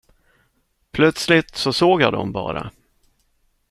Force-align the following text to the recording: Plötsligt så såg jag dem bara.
Plötsligt 0.91 1.55
så 1.55 1.73
såg 1.73 2.01
jag 2.01 2.13
dem 2.13 2.31
bara. 2.31 2.71